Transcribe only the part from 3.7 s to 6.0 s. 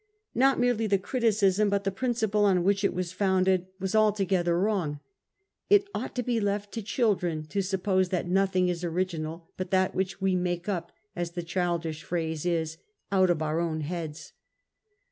was altogether wrong. It